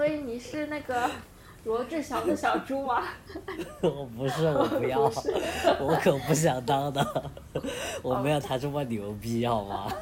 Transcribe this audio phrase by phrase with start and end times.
[0.00, 1.10] 所以你是那个
[1.64, 3.02] 罗志祥的小猪吗？
[3.82, 4.98] 我不是， 我不要，
[5.78, 7.30] 我可不想当的，
[8.00, 9.92] 我没有他这么牛逼，好吗？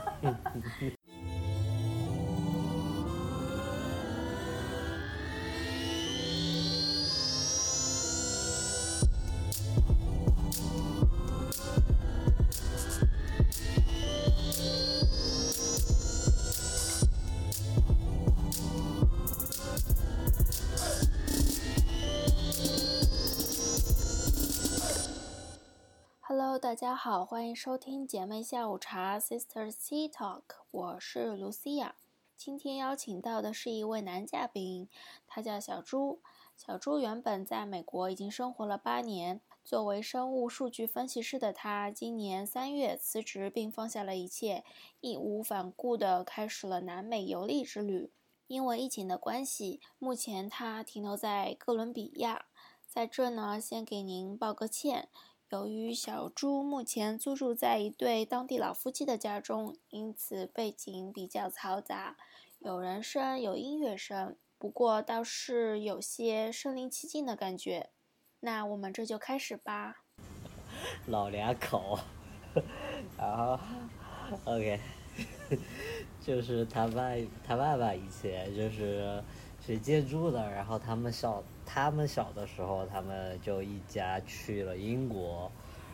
[27.31, 31.91] 欢迎收听姐妹下午茶 Sister Tea Talk，我是 Lucia。
[32.39, 34.89] 今天邀请到的是一位男嘉宾，
[35.27, 36.23] 他叫小朱。
[36.57, 44.65] 小朱原本在美国已经生活了八年，作为生物数据分析师的他，今年三月辞职并放下了一切，
[45.03, 48.11] 义无反顾地开始了南美游历之旅。
[48.47, 52.47] 因为疫情的关系，目前他停留在哥伦比亚。
[52.87, 55.11] 在这呢，先给您报个歉。
[55.51, 62.19] 由于小朱目前租住在一对当地老夫妻的家中，因此背景比较嘈杂，
[62.59, 67.89] 有人声，有音乐声，不过倒是有些身临其境的感觉。
[68.41, 70.05] 那我们这就开始吧。
[71.07, 71.99] 老两口，
[73.17, 73.59] 然后
[74.45, 74.79] ，OK，
[76.21, 77.05] 就是他爸，
[77.43, 79.25] 他爸爸以前就是
[79.65, 81.43] 学建筑的，然后他们小。
[81.71, 85.53] 他们小的时候，他们就一家去了英国，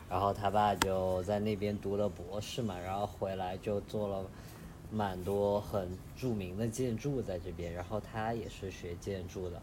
[0.08, 4.24] 然后他爸就在那边读了博士嘛，然后回来就做了
[4.92, 9.60] 蛮多很著名的建筑在这边，然后他也是学建筑的，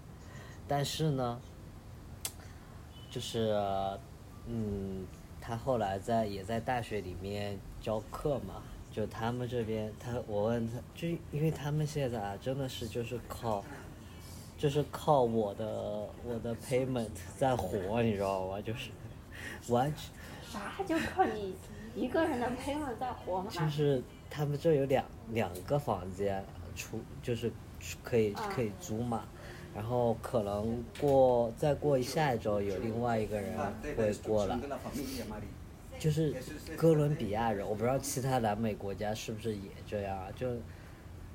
[0.67, 1.39] 但是呢，
[3.09, 3.55] 就是
[4.47, 5.07] 嗯，
[5.39, 13.63] 他后来在也在大学里面教课嘛，就他们这边，他我问他，就因为他们现在啊，真的是就是靠。
[14.61, 15.65] 就是靠我的
[16.23, 18.61] 我的 payment 在活，你知道吗？
[18.61, 18.91] 就是
[19.69, 20.11] 完全
[20.47, 21.55] 啥就靠你
[21.95, 23.49] 一个人的 payment 在活吗？
[23.49, 27.51] 就是他们这有两两个房间出，就是
[28.03, 29.23] 可以可以租嘛。
[29.73, 33.57] 然后可能过再过下一周有另外一个人
[33.97, 34.59] 会过来，
[35.97, 36.35] 就是
[36.77, 40.29] 哥伦比亚人，我不知道其他南美国家是不是也这样啊？
[40.35, 40.47] 就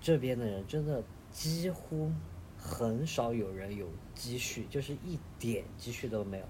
[0.01, 1.03] 这边的人真的
[1.33, 2.13] 几乎。
[2.67, 6.45] 很少有人有积蓄，就是一点积蓄都没有，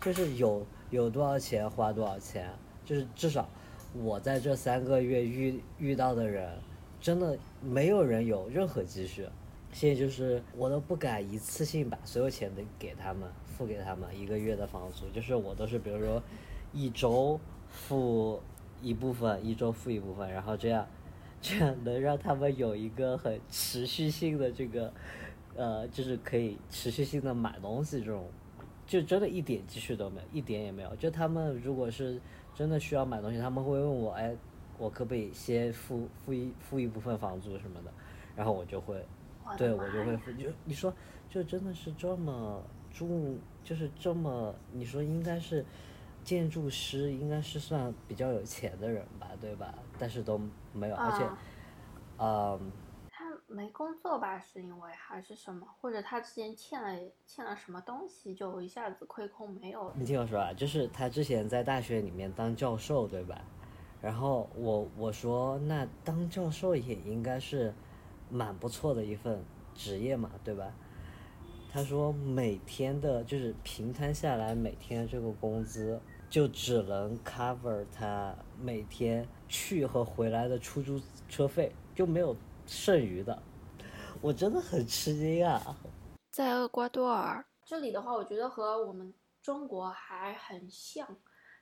[0.00, 2.50] 就是有有多少钱花多少钱，
[2.82, 3.46] 就是至少
[3.92, 6.50] 我在这三个月遇遇到的人，
[6.98, 9.28] 真的没有人有任何积蓄，
[9.70, 16.22] 现在就是我都不敢一次性把所有钱都给他们付给他们一个月的房租，就是我都是比如说
[16.72, 17.38] 一周
[17.68, 18.40] 付
[18.80, 20.86] 一部分，一周付一部分，然后这样
[21.42, 24.90] 这样能让他们有一个很持续性的这个。
[25.56, 28.24] 呃，就是可以持续性的买东西这种，
[28.86, 30.94] 就真的一点积蓄都没有，一点也没有。
[30.96, 32.20] 就他们如果是
[32.54, 34.34] 真的需要买东西，他们会问我，哎，
[34.78, 37.92] 我可不可以先付付一付一部分房租什么的，
[38.36, 39.04] 然后我就会，
[39.58, 40.32] 对我就会付。
[40.32, 40.92] 就你说，
[41.28, 42.62] 就真的是这么
[42.92, 45.64] 住，就是这么，你说应该是
[46.22, 49.74] 建筑师，应该是算比较有钱的人吧，对吧？
[49.98, 50.40] 但是都
[50.72, 51.24] 没有，而且，
[52.18, 52.72] 嗯。
[53.52, 54.38] 没工作吧？
[54.38, 55.66] 是因为还是什么？
[55.80, 59.92] 或者他之前欠了欠了什么东西，就一下子亏空没有？
[59.96, 63.42] 你听我说啊，就是他之前在大学里面当教授，对吧？
[64.00, 67.74] 然后我我说那当教授也应该是
[68.30, 69.44] 蛮不错的一份
[69.74, 70.72] 职业嘛，对吧？
[71.72, 82.36] 他说每天的就是平摊下来每天这个工资就只能 cover 他每天去和回来的出租车费，就没有。
[82.70, 83.36] 剩余的，
[84.22, 85.76] 我真的很吃惊啊！
[86.30, 91.16] 在厄瓜多尔这里的话，我觉得和我们中国还很像，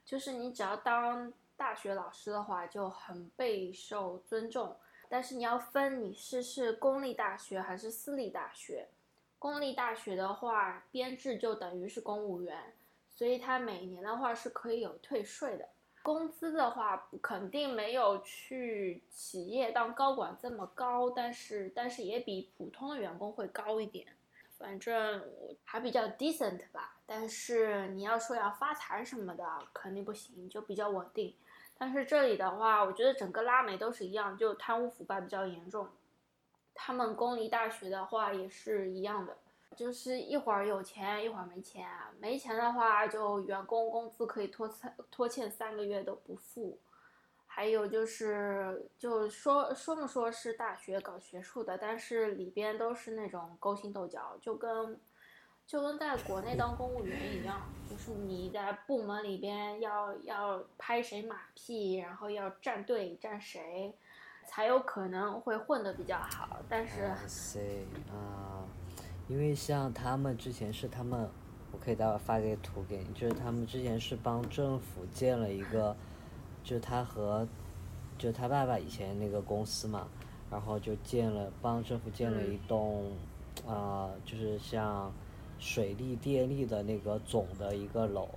[0.04, 4.76] 就是你只要当大学老师的话，就很备受尊重。
[5.08, 8.90] 但是你要分你是是公立大学还是私立大学。
[9.38, 12.74] 公立大学的话，编制就等于是公务员，
[13.08, 15.66] 所以它每年的话是可以有退税的。
[16.02, 24.06] 工资的话，肯定没有去企业当高管这么高，但是但是也比普通的员工会高一点。
[24.56, 26.96] 反正我还比较 decent 吧。
[27.06, 31.34] 但是你要说要发财什么的，肯定不行，就比较稳定。
[31.78, 35.88] 但是这里的话，我觉得整个拉美都是一样，就贪污腐败比较严重。
[36.74, 39.36] 他们公立大学的话也是一样的。
[39.76, 41.86] 就是一会儿有钱，一会儿没钱。
[42.18, 46.78] 没钱的话，就员工工资可以拖三拖欠三个月都不付。
[47.46, 55.00] 还有就是，就说说不说是大学搞学术的，但是里边都是那种勾心斗角，就跟
[55.66, 57.60] 就跟在国内当公务员一样，
[57.90, 63.92] 就是你在部门里边要要拍谁马屁，然后要站队站谁，
[64.46, 66.58] 才有可能会混得比较好。
[66.68, 67.02] 但是，
[68.12, 68.64] 啊，
[69.28, 71.28] 因为像他们之前是他们，
[71.72, 75.96] 我可以待会发个图给你，就是他们之前是帮政府建了一个。
[76.64, 77.48] 就他和，
[78.18, 80.06] 就他爸爸以前那个公司嘛，
[80.50, 83.12] 然后就建了帮政府建了一栋，
[83.66, 85.10] 啊，就是像
[85.58, 88.28] 水利电力的那个总的一个楼，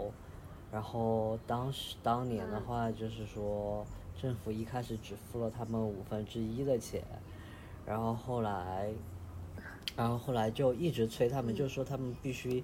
[0.71, 3.85] 然后当时当年的话就是说
[4.15, 7.03] 政府一开始只付了他们五分之一的钱，
[7.85, 8.93] 然后后来，
[9.95, 12.63] 然后后来就一直催他们，就说他们必须，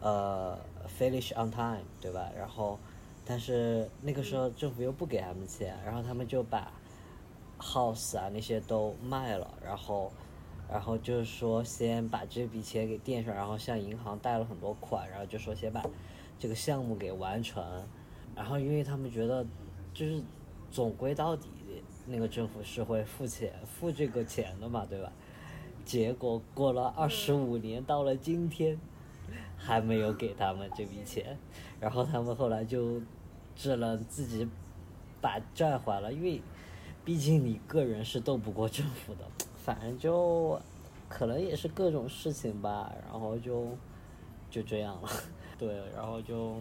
[0.00, 0.58] 呃
[0.98, 2.30] ，finish on time，对吧？
[2.36, 2.78] 然后。
[3.26, 6.70] 但是那个时候政府又不给他们钱，然后他们就把
[7.58, 10.12] house 啊那些都卖了，然后，
[10.70, 15.82] 然后就是说先把这笔钱给垫上，然后向银行贷了很多款，然后就说先把
[16.38, 17.64] 这个项目给完成，
[18.36, 19.42] 然后因为他们觉得
[19.94, 20.22] 就是
[20.70, 21.48] 总归到底
[22.06, 25.10] 那个政府是会付钱付这个钱的嘛，对吧？
[25.84, 28.78] 结果过了二十五年，到了今天
[29.56, 31.38] 还没有给他们这笔钱，
[31.80, 33.00] 然后他们后来就。
[33.56, 34.48] 只能自己
[35.20, 36.42] 把债还了，因为
[37.04, 39.20] 毕竟你个人是斗不过政府的。
[39.56, 40.60] 反正就
[41.08, 43.68] 可能也是各种事情吧，然后就
[44.50, 45.08] 就这样了。
[45.56, 46.56] 对，然后就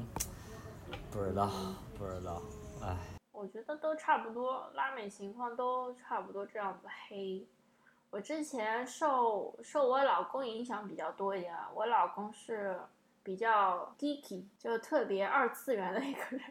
[1.10, 1.50] 不知道，
[1.98, 2.40] 不知道，
[2.80, 2.96] 唉。
[3.32, 7.44] 我觉得都差不多，拉美情况都差不多这样子黑。
[8.14, 12.80] 我之前受受我老公影响比较多一点，我老公是
[13.24, 16.42] 比较 geeky，就特别二次元的一个人。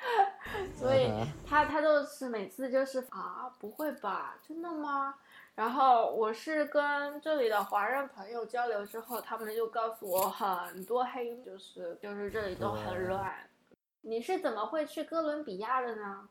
[0.74, 1.12] 所以
[1.46, 5.16] 他他都是每次就是啊，不会吧，真的吗？
[5.54, 13.30] 然后我是跟这里的华人朋友交流之后，他们就告诉我很多黑，就是就是这里都很乱。
[14.00, 16.28] 你是怎么会去哥伦比亚的呢？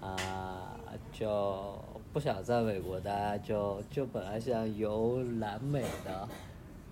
[0.00, 0.71] 啊，
[1.12, 1.78] 就
[2.12, 6.28] 不想在美国待，就就本来想游南美的，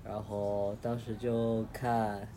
[0.05, 2.29] 然后当时就看。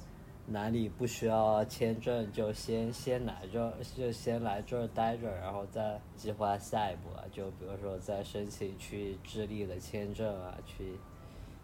[0.45, 7.23] 哪里不需要签证，就先先来这儿，就先来这儿待着，然后再计划下一步啊。
[7.31, 10.99] 就比如说再申请去智利的签证啊，去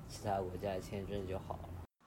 [0.07, 1.59] 其他国家签证就好。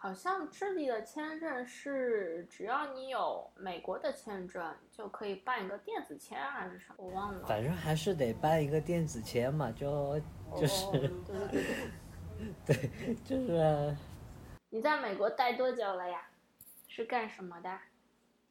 [0.02, 4.60] 好像智利的签证是只要你有美国的签证
[4.90, 6.94] 就可以办一个电子签还是什么？
[6.98, 7.46] 我忘了。
[7.46, 10.20] 反正还是得办一个电子签嘛，就
[10.56, 10.90] 就是。
[10.90, 11.08] 对对
[11.52, 11.70] 对对。
[12.66, 13.96] 对，就是。
[14.70, 16.20] 你在美国待多久了呀？
[16.88, 17.70] 是干什么的？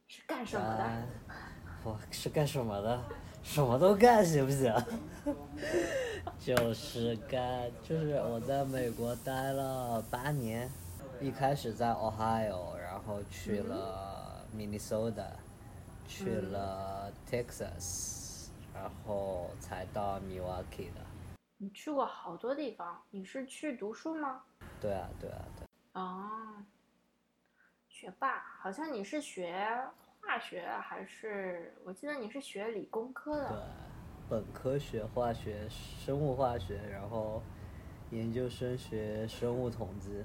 [0.07, 1.03] 是干什么的？
[1.83, 3.03] 我是干什么的？
[3.44, 4.74] 什么都干行不行？
[6.39, 10.71] 就是干，就是我在美国待了八年，
[11.21, 15.27] 一开始在 Ohio，然后去了 Minnesota，
[16.07, 21.01] 去了 Texas，然后才到 Milwaukee 的。
[21.57, 24.41] 你去过好多地方，你是去读书吗？
[24.81, 25.68] 对啊，对啊，对。
[26.01, 26.27] 哦。
[27.88, 29.79] 学霸，好像你是学
[30.21, 31.71] 化学还是？
[31.85, 33.47] 我记得你是学理工科的。
[33.50, 33.59] 对，
[34.27, 37.44] 本科学化学、生物化学，然后
[38.09, 40.24] 研究生学生物统计。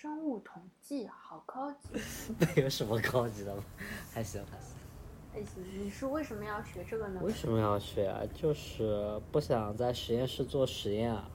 [0.00, 1.88] 生物统计好高级。
[2.54, 3.64] 没有什么高级的吗？
[4.12, 4.76] 还行还行。
[5.32, 7.20] 还行，你是为什么要学这个呢？
[7.20, 8.20] 为什么要学啊？
[8.32, 11.28] 就是不想在实验室做实验啊。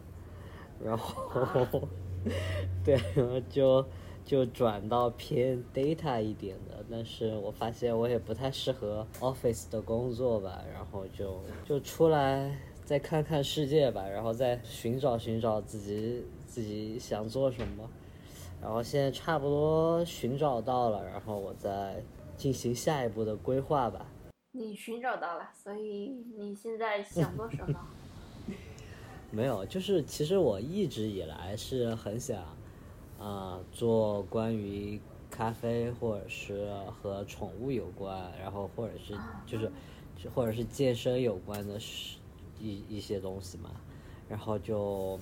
[0.82, 1.86] 然后，
[2.86, 3.86] 对，然后就。
[4.26, 17.90] 就转到偏 data 一点的，但是我发现我也不太适合 office 的工作吧，然后就就出来再看看世界吧，然后再寻找寻找自己自己想做什么，
[18.64, 22.02] 然后现在差不多寻找到了，然后我再
[22.38, 24.06] 进行下一步的规划吧。
[24.54, 27.80] 你寻找到了，所以你现在想做什么？
[29.30, 32.42] 没有，就是其实我一直以来是很想。
[33.20, 35.00] 啊，做关于
[35.32, 39.14] 咖啡或者是和宠物有关，然后或者是
[39.48, 39.72] 就是，
[40.36, 42.18] 或者是健身有关的事
[42.60, 43.70] 一一些东西嘛，
[44.28, 45.18] 然后就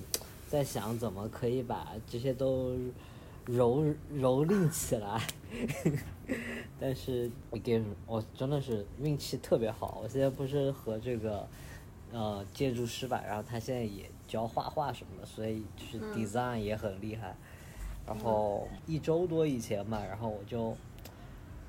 [0.48, 2.76] 在想怎么可以把这些都
[3.46, 5.20] 蹂蹂躏起来。
[6.80, 11.46] 但是，again，我真的是运气特别好，我现在不是和这个
[12.10, 17.36] 呃建筑师吧，然后他现在也教画画什么的，所以就是 design 也很厉害。
[18.04, 20.76] 然后一周多以前嘛，然后我就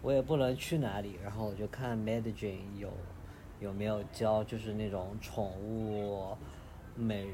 [0.02, 2.90] 我也不能去哪里，然后我就看 Medellin 有
[3.60, 6.36] 有没有教就是那种宠物
[6.96, 7.28] 美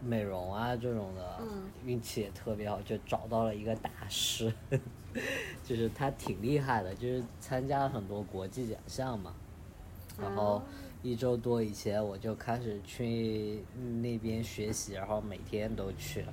[0.00, 1.38] 美容啊这种的，
[1.84, 4.52] 运气也特别好，就找到了一个大师，
[5.64, 9.34] 就是他挺厉害的，就是参加了很多国际奖项嘛。
[10.20, 10.62] 然后
[11.02, 13.62] 一周多以前我就开始去
[14.02, 16.24] 那边学习，然后每天都去。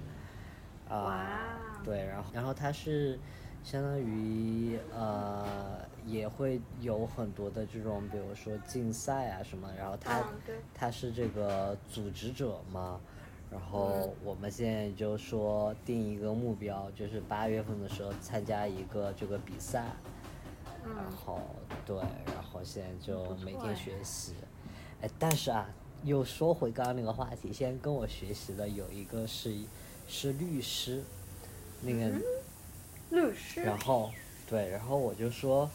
[0.90, 3.20] 啊，对，然后然后他是
[3.62, 10.24] 相当于呃也会有很多的这种，比如说竞赛啊什么，然后他
[10.74, 13.00] 他是这个组织者嘛，
[13.52, 19.86] 然后我们现在就说定一个目标，就是八月份的时候参加一个这个比赛，
[20.84, 21.40] 然后
[21.86, 24.34] 对，然后现在就每天学习，
[25.02, 25.70] 哎，但是啊，
[26.04, 29.54] 又说回刚刚那个话题，现在跟我学习的有一个是。
[30.10, 31.04] 是律师，
[31.82, 32.10] 那个
[33.10, 33.62] 律师。
[33.62, 34.10] 然后，
[34.50, 35.70] 对，然后我就说，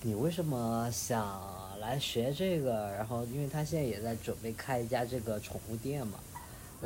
[0.00, 1.38] 你为什么想
[1.80, 2.90] 来学这个？
[2.92, 6.18] 然后，因为他现在也在准备开一家这个宠物店嘛。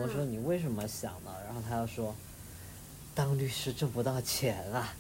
[0.00, 1.32] 我说你为什么想呢？
[1.44, 2.14] 然后他又说，
[3.14, 4.94] 当律师挣不到钱啊。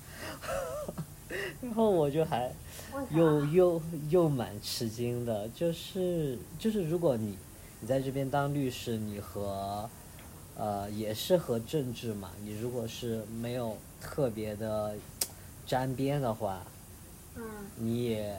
[1.60, 2.50] 然后我就还
[3.10, 7.36] 又又又蛮吃惊的，就是就是如果你
[7.80, 9.88] 你在这边当律师，你和
[10.56, 12.30] 呃，也是和政治嘛。
[12.42, 14.96] 你如果是没有特别的
[15.66, 16.62] 沾边的话，
[17.36, 17.44] 嗯，
[17.76, 18.36] 你也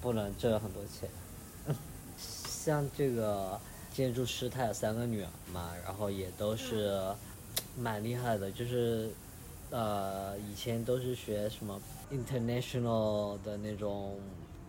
[0.00, 1.08] 不能挣很多钱。
[2.16, 3.58] 像这个
[3.92, 7.00] 建筑师，他有三个女儿嘛，然后也都是
[7.78, 9.10] 蛮厉害的，就是
[9.70, 11.80] 呃，以前都是学什么
[12.10, 14.18] international 的那种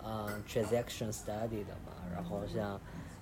[0.03, 1.93] 呃 transaction study 的嘛。
[2.13, 2.79] 然后像，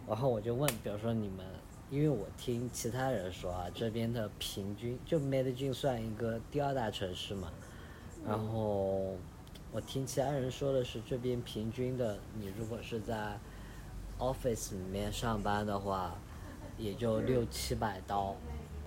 [0.07, 1.45] 然后我就问，比如说你们。
[1.91, 7.51] 因为我听其他人说啊，这边的平均就 Medellin 算一个第二大城市嘛，
[8.25, 9.17] 然后
[9.73, 13.37] 我听其他人说的是这边平均的，你如果是在
[14.21, 16.15] office 里面上班的话，
[16.77, 18.35] 也就六七百刀，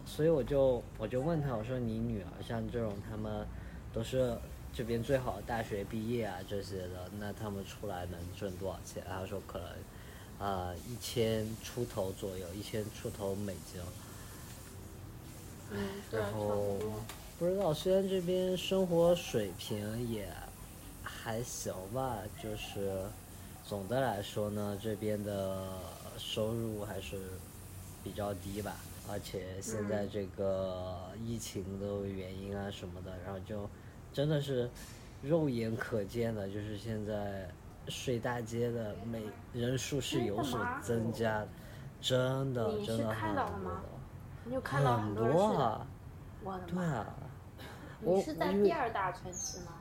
[0.06, 3.46] 所以我就我就问他，我说你女儿像这种他们
[3.92, 4.34] 都是
[4.72, 9.02] 这边最好的大学毕业啊这些的，那他们出来能挣多少钱？
[9.06, 9.68] 他说可能。
[10.36, 13.80] 啊，一千出头左右，一千出头美金。
[15.70, 15.78] 嗯，
[16.10, 16.76] 然后
[17.38, 20.28] 不知道，虽然这边生活水平也
[21.04, 23.04] 还行吧，就是
[23.64, 25.68] 总的来说呢，这边的
[26.16, 27.18] 收入还是
[28.02, 28.76] 比较低吧。
[29.10, 33.68] 而且现在这个疫情的原因啊什么的，然后就
[34.12, 34.70] 真的是
[35.22, 37.50] 肉眼可见的，就是现在。
[37.86, 41.44] 睡大街的每人数是有所增加，
[42.00, 45.86] 真的真的很多，很多啊！
[46.66, 47.14] 对啊，
[48.00, 49.72] 你是在第二大城市吗？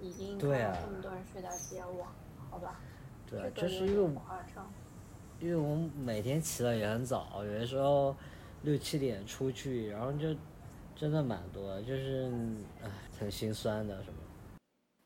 [0.00, 2.08] 已经看到这么多人睡大街，哇，
[2.50, 2.80] 好吧。
[3.40, 4.10] 对，就是因为
[5.40, 8.14] 因为我们每天起的也很早，有的时候
[8.62, 10.34] 六七点出去，然后就
[10.94, 12.30] 真的蛮多，就是
[12.82, 12.88] 唉，
[13.18, 14.18] 挺心酸的什么。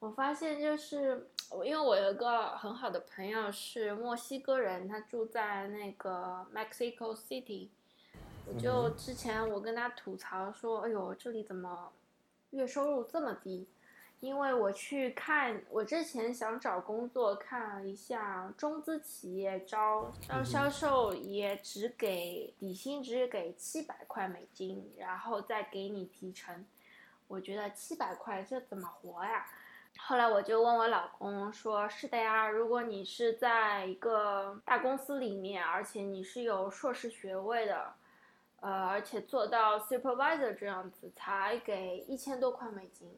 [0.01, 1.29] 我发现就是。
[1.51, 7.69] 我因为我有一个很好的朋友是墨西哥人，他住在那个 Mexico City。
[8.45, 11.91] 我就之前我跟他吐槽说：“哎呦，这里怎么
[12.51, 13.67] 月收入这么低？”
[14.21, 26.67] 因为我去看，我之前想找工作，看了一下中资企业招招销售，也只给底薪只给七百块美金，然后再给你提成。
[27.29, 29.47] 我觉得七百块这怎么活呀？
[29.99, 37.95] 后来我就问我老公说：“是的呀，如果你是在一个大公司里面，而且你是有硕士学位的，
[38.61, 43.09] 呃，而且做到 supervisor 这样子，才给一千多块美金。”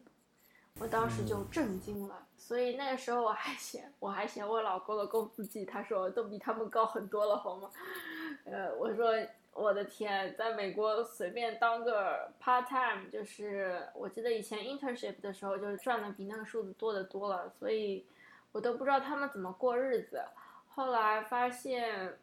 [0.78, 2.26] 我当时就震惊了。
[2.36, 7.70] 所以那个时候我还嫌我还嫌我老公的工资低，他说都比他们高很多了，好吗？
[8.44, 9.12] 呃，我说。
[9.52, 18.06] 我的天，在美国随便当个 part time，就是我记得以前 internship 的时候，就是赚的比那个数字多得多了，所以
[18.52, 20.22] 我都不知道他们怎么过日子。
[20.68, 22.16] 后来发现，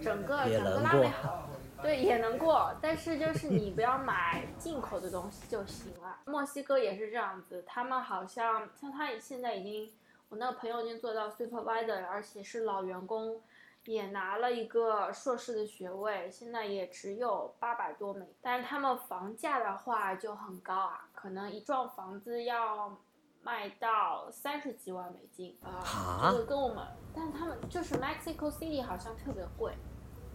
[0.00, 1.50] 整个整个拉美好，
[1.82, 6.18] 对也能过，但是就是你不要买进口的东西就行了。
[6.26, 9.92] 墨西哥也是这样子，他们好像像他现在已经，
[10.28, 13.40] 我那个朋友已经做到 supervisor，而且是老员工。
[13.86, 22.94] 也拿了一个硕士的学位，现在也只有八百多美，但是他们房价的话就很高啊，可能一幢房子要
[23.42, 29.72] 卖到三十几万美金啊，这个跟我们，但是他们就是 Mexico City 好像特别贵，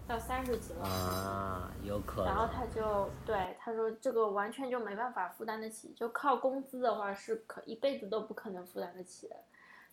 [0.08, 2.26] 要三十几万啊，有可能。
[2.26, 9.36] 然后他就对他说，这个完全就没办法负担得起，就靠工资的话是可一辈子都不可能负担得起的。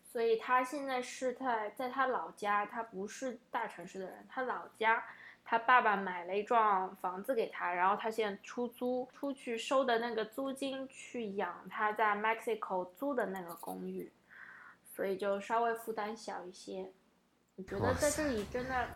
[0.05, 5.03] 所以他现在是在在他老家，他不是大城市的人，他老家，
[5.43, 14.13] 他爸爸买了一幢房子给他，然后他现在出租出去收的那个租金去养他在 Mexico 租的那个公寓，
[14.95, 16.93] 所以就稍微负担小一些。
[17.57, 18.89] 我觉得在这里真的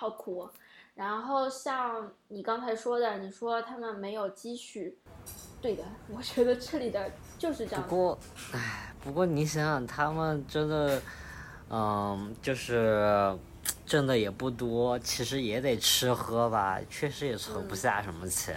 [0.00, 0.48] 好苦。
[0.94, 4.96] 然后像你刚才说的，你说他们没有积蓄，
[5.60, 7.82] 对的，我觉得这里的就是这样。
[7.82, 8.18] 不过，
[8.54, 11.02] 唉，不过你想想，他们真的，
[11.68, 13.38] 嗯，就是
[13.84, 18.56] 挣的也不多，其实也得吃喝吧，确实也存不下什么钱。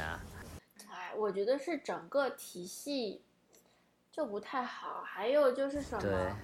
[0.90, 3.22] 哎，我觉得是整个体系
[4.14, 6.38] 就不太好，还有就是什么？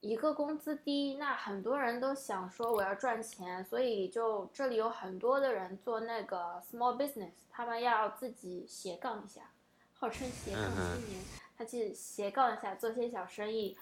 [0.00, 9.50] 一个工资低，那很多人都想说我要赚钱，所以就这里有很多的人做那个 small business，他们要自己斜杠一下，
[9.94, 11.24] 号称斜杠青年，
[11.56, 13.76] 他去斜杠一下做些小生意。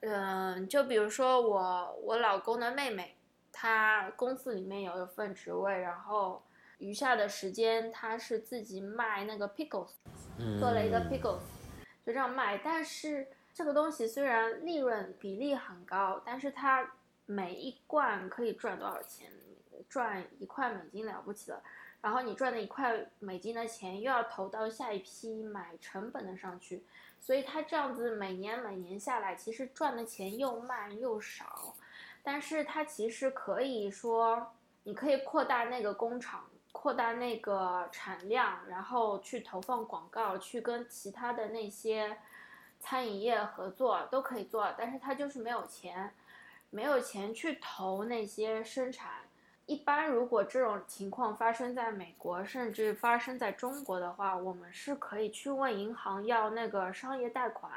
[0.00, 3.16] 嗯，就比如说我我老公的妹妹，
[3.52, 6.42] 她公司里面有一份职位，然后
[6.78, 9.90] 余下的时间她是自己卖那个 pickles，
[10.58, 11.42] 做了一个 pickles，
[12.06, 13.26] 就这样卖，但是。
[13.54, 16.92] 这个东西虽然利润比例很高，但是它
[17.26, 19.30] 每一罐可以赚多少钱？
[19.88, 21.62] 赚一块美金了不起了。
[22.00, 26.82] 然后你赚的一块美金的钱又要投到下一批买成本的上去，
[27.20, 31.74] 所以它这样子每年每年下来，其实赚的钱又慢又少。
[32.22, 34.54] 但是它其实可以说，
[34.84, 42.16] 你可以扩大那个工厂，扩大那个产量，然后去投放广告，去跟其他的那些。
[42.82, 46.12] 餐饮业合作都可以做，但是他就是没有钱，
[46.68, 49.12] 没有钱去投那些生产。
[49.66, 57.70] 一般如果这种情况发生在美国，甚至发生在中国的话，我们是可以去问银行要那个商业贷款，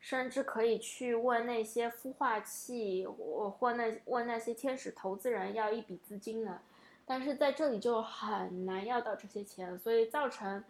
[0.00, 6.58] 甚至可以去问那些孵化器或或那问那些天使投资人要一笔资金的。
[7.04, 10.64] 但是在这里就很难要到这些钱，所以造成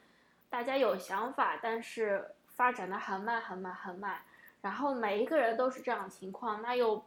[0.50, 2.32] 大家有想法，但是。
[2.58, 4.20] 发展的很慢很慢很慢，
[4.62, 7.04] 然后每一个人都是这样情况，那又，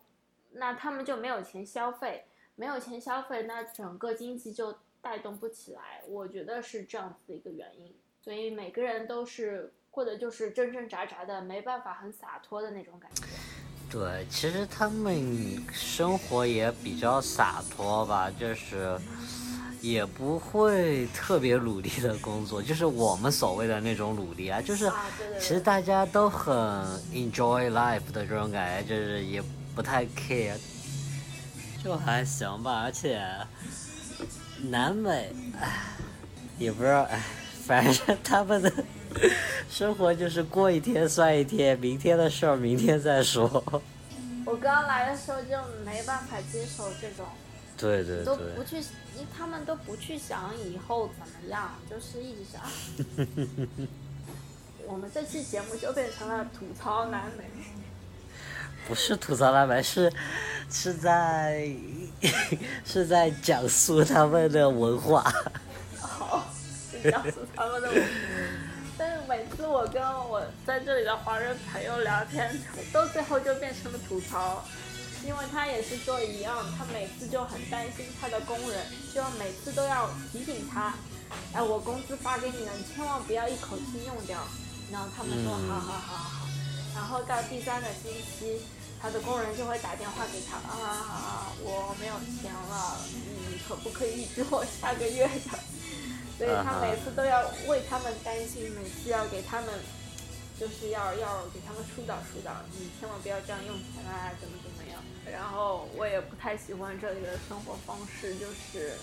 [0.54, 2.24] 那他们就没有钱消费，
[2.56, 6.04] 没有钱消费，那整个经济就带动不起来。
[6.08, 13.26] 我觉得是这样子的一个原因，所以每个人都是过的就是挣挣扎扎的，没办法很洒脱的那种感觉。
[13.92, 18.98] 对，其实他们生活也比较洒脱吧，就是。
[19.82, 24.90] 也不会特别努力的工作，就是我们所谓的那种努力啊，就是
[25.40, 26.56] 其实大家都很
[27.12, 29.42] enjoy life 的这种感觉，就是也
[29.74, 30.56] 不太 care，
[31.84, 32.84] 就还行吧。
[32.84, 33.26] 而且
[34.62, 35.82] 南美，唉，
[36.60, 37.20] 也不知道，唉，
[37.66, 38.72] 反正他们的
[39.68, 43.64] 生活就是过一天算一天，明天的事儿明天再说。
[44.46, 47.26] 我刚来的时候就没办法接受这种。
[47.82, 48.82] 对对对，都不去，
[49.36, 52.62] 他们都不去想以后怎么样，就是一直想。
[54.88, 57.46] 我们这期节目就变成了吐槽南美。
[58.88, 60.12] 不是吐槽南美，是
[60.70, 61.72] 是在
[62.86, 65.24] 是在讲述他们的文化。
[66.00, 66.46] 好，
[67.04, 68.08] 讲述他们的文化。
[68.98, 72.56] 但是每次我跟我在这里的华人朋友聊天，
[72.92, 74.64] 都最后就变成了吐槽。
[75.26, 80.94] 因为他也是做一样，他每次就很担心他的工人，就每次都要提醒他，
[81.54, 84.40] 哎，我工资发给你了，你千万不要一口气用掉。
[84.92, 86.48] 然后他们说好好好好好。
[86.96, 88.62] 然后到第三个星期，
[89.00, 92.98] 他的工人就会打电话给他，啊，我没有钱了，
[93.50, 95.60] 你可不可以预支我下个月的？
[96.38, 99.70] 所以他每次都要为他们担心，每次要给他们。
[100.62, 104.61] 就是要要给他们疏导疏导，你千万不要这样用钱啊，怎么。
[105.32, 108.94] 然后我也不太喜欢这里的生活方式，就是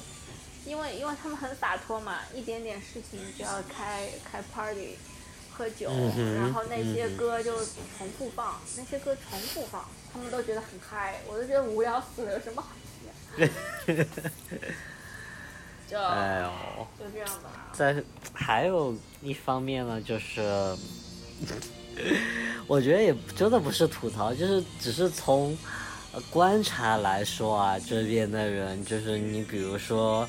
[0.66, 4.96] 因为因为他们很洒脱嘛，一点点事情就要开开 party，
[5.50, 5.90] 喝酒，
[6.36, 7.56] 然后那些歌就
[7.96, 12.68] 重复放，那些歌重复放，他们都觉得很嗨，我都觉得无聊死了，有什么好
[13.36, 13.48] 听？
[15.88, 17.72] 就哎呦，就这样吧。
[17.72, 20.76] 在还有一方面呢，就是。
[22.68, 25.56] 我觉得也真的不是吐槽，就是只是从
[26.30, 30.28] 观察来说啊，这边的人就是你比如说，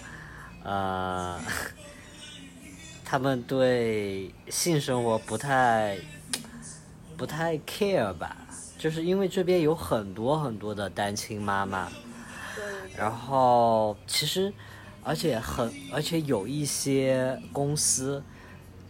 [0.63, 1.39] 呃，
[3.03, 5.97] 他们对性生活不太
[7.17, 8.35] 不太 care 吧，
[8.77, 11.89] 就是因为这边有很多很多的单亲妈妈，
[12.95, 14.53] 然后其实
[15.03, 18.21] 而且很而且有一些公司。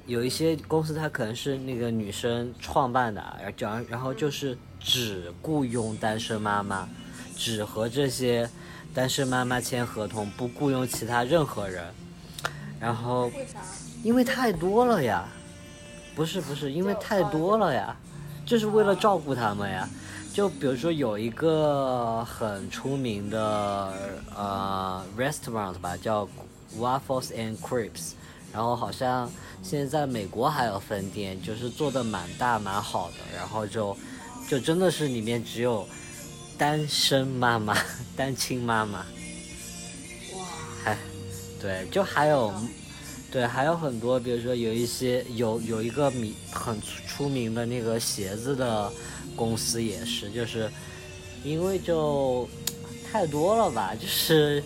[0.06, 3.22] 有一些公司，它可能是那个女生创办的，
[3.60, 6.88] 然后然后就是只雇佣单身妈妈，
[7.36, 8.50] 只和这些
[8.94, 11.84] 单身妈妈签合同，不雇佣其他任何人。
[12.80, 13.60] 然后为啥？
[14.04, 15.28] 因为太多了呀，
[16.16, 17.96] 不是不是，因为太多了呀，
[18.46, 19.88] 就是为了照顾他们呀。
[20.32, 23.94] 就比如说有一个很出名的
[24.34, 26.26] 呃 restaurant 吧，叫
[26.78, 28.12] Waffles and Crepes，
[28.54, 29.30] 然后好像
[29.62, 33.98] 现在在美国还有分店，就是做的蛮大蛮好的，然后就
[34.50, 35.88] 就真的是里面只有
[36.58, 37.78] 单身妈妈、
[38.18, 39.06] 单亲妈妈。
[40.36, 40.46] 哇！
[40.84, 40.98] 还
[41.62, 42.54] 对，就还有
[43.32, 48.92] 对，还有很多，比如说有一些有有一个名很出名的那个鞋子的。
[49.36, 50.70] 公司也是，就是
[51.46, 52.46] 因为就
[53.10, 54.62] 太多了吧，就是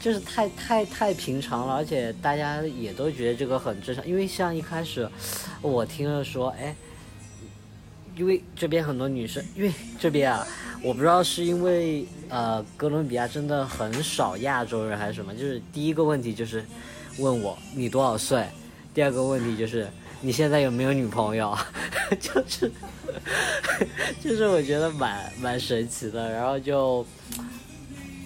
[0.00, 4.04] 就是太太太平常了，而且大家也都觉得这个很正常。
[4.04, 5.08] 因为像一开始
[5.62, 6.74] 我听了说，哎，
[8.20, 10.46] 因为这边很多女生，因为这边啊，
[10.82, 16.62] 我不知道是因为呃哥伦比亚真的很少亚洲人还是什么，就是第一个问题就是
[17.16, 18.44] 问我你多少岁，
[18.92, 19.88] 第二个问题就是
[20.20, 21.56] 你现在有没有女朋友，
[22.20, 22.70] 就是。
[24.22, 27.04] 就是我觉得蛮蛮神奇的，然后就，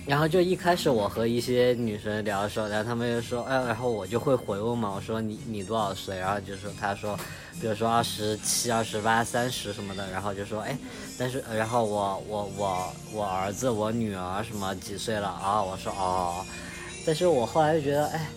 [0.07, 6.19] 然后就一开始我和一些女生聊的时候，然后他们就说，哎，然后我就会回问嘛，我说你你多少岁？
[6.19, 7.19] 然后就说他说，
[7.61, 10.77] 比如说二十七、二十八、三十什么的，然后就说，哎，
[11.19, 15.63] 但是然后我我我我儿子我女儿什么几岁了啊？
[15.63, 16.45] 我说哦，
[17.07, 18.29] 但是我后来就觉得，哎，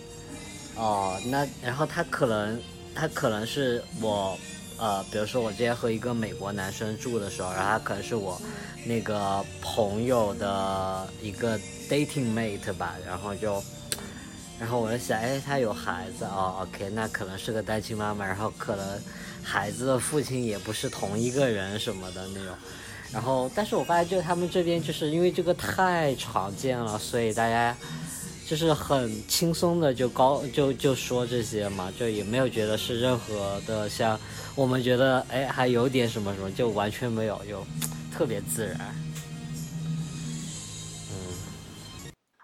[0.76, 2.58] 哦，那然后他可能
[2.94, 4.38] 他可能是我。
[4.80, 8.40] 呃，比如说我之前和一个美国男生住的时候，然后他可能是我
[8.88, 11.58] 那个朋友的一个
[11.90, 13.62] dating mate 吧，然后就，
[14.58, 19.00] 然后我就想，哎，他有孩子哦，OK，那可能是个单亲妈妈，然后可能
[19.42, 22.54] 孩子的父亲也不是同一个人什么的那种，
[23.12, 27.76] 然后，但是我发现就他们这边就是因为这个太常见了，所以大家。
[28.48, 34.18] 就是很轻松的就高就就说这些嘛，就也没有觉得是任何的像
[34.54, 37.62] 我们觉得哎还有点什么什么，就完全没有，就
[38.12, 38.78] 特别自然。
[41.10, 41.48] 嗯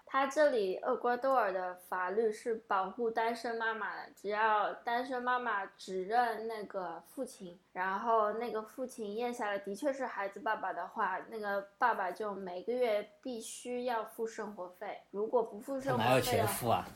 [0.07, 16.87] 他这里厄瓜多尔的法律是保护单身妈妈的，只要单身妈妈指认那个父亲，然后那个父亲验下来的确是孩子爸爸的话，那个爸爸就每个月必须要付生活费，如果不付生活费，哪有钱付啊？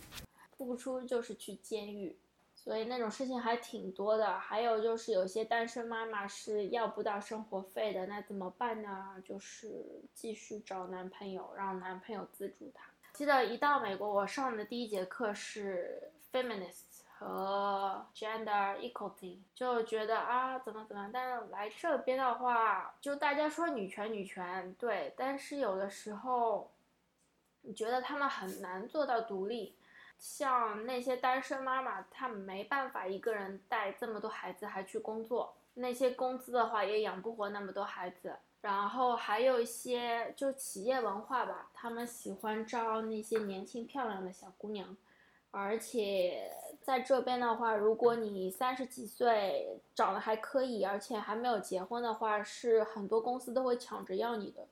[0.58, 2.18] 付不出就是去监狱，
[2.62, 4.38] 所以那种事情还挺多的。
[4.38, 9.16] 还有就是有些单身妈妈是要不到生活费的，那怎么办呢？
[9.24, 12.84] 就是继续找男朋友，让男朋友资助她。
[13.14, 26.70] 记得一到美国，我上的第一节课是 feminist 和 gender equality，就觉得啊怎么怎么，但是来这边的话，就大家说女权女权，对，但是有的时候，
[27.62, 29.76] 你觉得他们很难做到独立，
[30.20, 38.36] 像那些单身妈妈，她没办法一个人带这么多孩子还去工作，那些工资的话也养不活那么多孩子。
[38.62, 44.98] 然后还有一些就企业文化吧，他们喜欢招那些年轻漂亮的小姑娘，
[45.50, 46.52] 而且
[46.82, 54.68] 在这边的话，如果你三十几岁长得还可以，而且还没有结婚的话，是很多公司都会抢着要你的，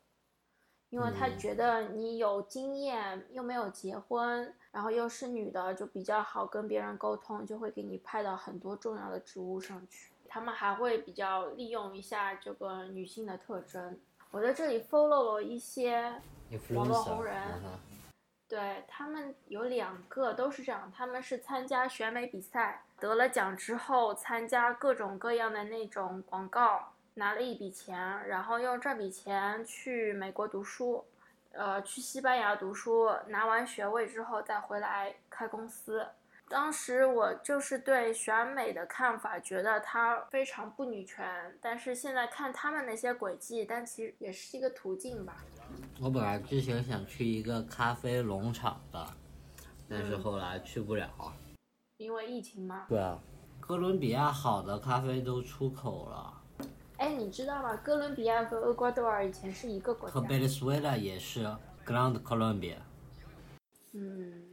[0.90, 10.12] 因为他觉得你有经验又没有结婚，然后又是女的，就比较好跟别人沟通，就会给你派到很多重要的职务上去。
[10.28, 14.00] 他们还会比较利用一下这个女性的特征。
[14.30, 16.22] 我在这里 follow 了一些
[16.76, 17.42] 网络红人，
[18.48, 31.04] 对他们有两个都是这样，他们是参加选美比赛得了奖之后，参加各种各样的那种广告，拿了一笔钱，然后用这笔钱去美国读书，
[31.58, 36.08] 呃，去西班牙读书，拿完学位之后再回来开公司。
[36.48, 41.28] 当时我就是对选美的看法，觉得它非常不女权。
[41.60, 45.44] 但是现在看他们那些轨迹，但其实也是一个途径吧。
[46.00, 49.06] 我本来之前想去一个咖啡农场的，
[49.90, 51.10] 但是后来去不了。
[51.98, 52.86] 因为疫情吗？
[52.88, 53.20] 对啊，
[53.60, 56.37] 哥伦比亚好的咖啡都出口了。
[56.98, 57.76] 哎，你知道吗？
[57.84, 60.14] 哥伦比亚和厄瓜多尔以前是一个国家。
[60.14, 61.46] 和委内瑞拉也是
[61.86, 62.78] ，Grand Colombia。
[63.94, 64.44] 嗯。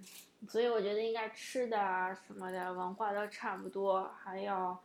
[0.46, 4.76] 所以我觉得应该吃的啊什么的文化都差不多，还有，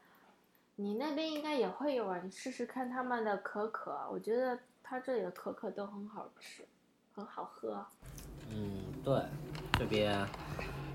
[0.77, 6.63] 你那边应该也会有啊，你试试看他们的可可，我觉得他这里的可可都很好吃，
[7.13, 7.85] 很好喝。
[8.49, 9.21] 嗯，对，
[9.77, 10.17] 这边，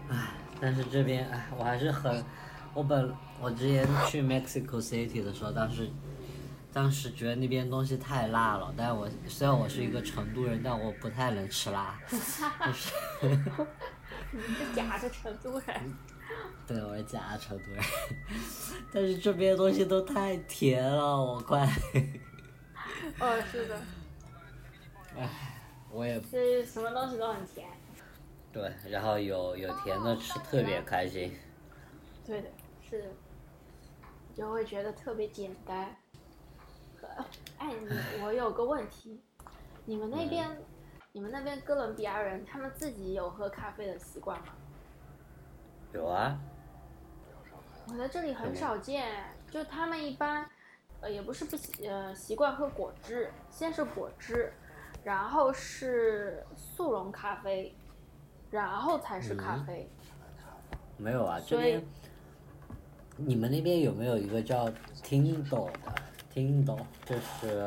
[0.09, 2.25] 唉，但是这边唉，我还是很，
[2.73, 5.91] 我本我之前去 Mexico City 的时候，当时
[6.75, 11.97] 当时觉得那边东西太辣了，但我虽然我是一个成都人，但我不太能吃辣。
[12.11, 12.93] 就是。
[14.33, 15.95] 你是假的成都人。
[16.67, 17.85] 对，我是假的成都人。
[18.93, 21.61] 但是这边东西都太甜了，我快。
[23.21, 23.81] 哦，是的。
[25.17, 25.29] 唉，
[25.93, 26.21] 我也。
[26.23, 27.69] 是什么东西都很甜。
[28.53, 31.33] 对，然后有有甜的吃特别开心。
[32.27, 32.49] 对的，
[32.83, 33.09] 是的，
[34.35, 35.95] 就会觉得特别简单。
[37.59, 39.23] 哎，你我有个问题，
[39.85, 40.57] 你们那边，
[41.13, 44.47] 你们那边哥伦比亚人他们自己有喝咖啡的习惯吗？
[45.93, 46.39] 有啊。
[47.89, 49.13] 我在这里很少见，
[49.51, 50.49] 就他们一般，
[51.01, 54.53] 呃，也不是不习呃习惯喝果汁，先是果汁，
[55.03, 57.75] 然后是速溶咖啡，
[58.51, 59.91] 然后才是咖啡。
[60.97, 61.85] 没有啊，这边。
[63.17, 64.69] 你们那边有没有一个叫
[65.01, 65.95] Tindo 的
[66.35, 67.65] 听懂就是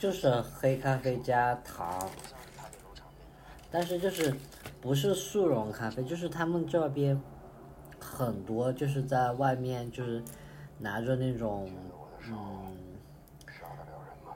[0.00, 2.10] 就是黑咖啡加糖，
[3.70, 4.34] 但是就是
[4.80, 7.20] 不是速溶咖啡，就是他们这边
[8.00, 10.20] 很多就是在外面就是
[10.80, 11.70] 拿着那种
[12.28, 12.76] 嗯，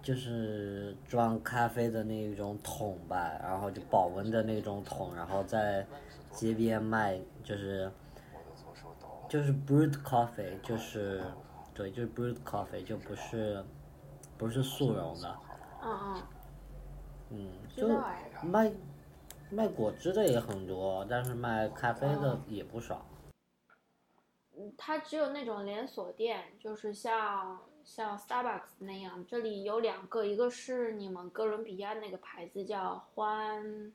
[0.00, 5.84] 就是装咖啡的那种桶吧，然后就保温的那种桶，然后在
[6.30, 7.90] 街边卖，就是。
[9.28, 11.22] 就是 brewed coffee，就是，
[11.74, 13.64] 对，就是 brewed coffee，就不是，
[14.36, 15.36] 不是速溶的。
[15.82, 16.22] 嗯嗯。
[17.30, 17.88] 嗯，就
[18.42, 18.72] 卖
[19.50, 23.06] 卖果汁的也很多，但是卖咖啡的也不少。
[24.56, 33.92] 嗯，它只有那种连锁店，就是像像 Starbucks 那样，这里有两个，一个是你们哥伦比亚那个牌子叫欢。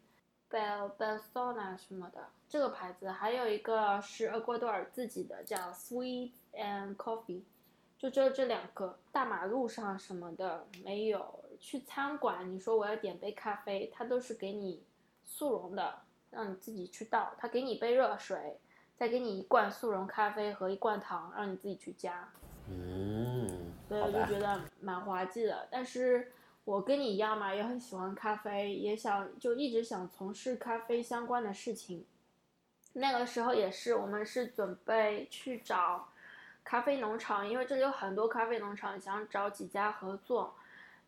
[0.47, 7.41] Bel Belsona 什么的，这个牌子还有一个是厄瓜多尔自己的，叫 Sweet and Coffee，
[7.97, 8.97] 就只有这两个。
[9.11, 11.43] 大马路上什么的没有。
[11.59, 14.83] 去餐馆，你说我要点杯咖啡，他都是给你
[15.23, 15.99] 速溶的，
[16.31, 17.33] 让你自己去倒。
[17.37, 18.57] 他给你一杯热水，
[18.95, 22.29] 再给你一罐速溶咖啡和一罐糖，让你自己去加。
[22.69, 26.31] 嗯，所以我就觉得蛮滑稽的，但是。
[26.65, 32.03] 我跟你一样嘛，也很喜欢咖啡，也想就一直想从事咖啡相关的事情。
[32.93, 36.09] 那个时候也是，我们是准备去找
[36.65, 40.55] 咖啡农场，因为这里有很多咖啡农场，想找几家合作，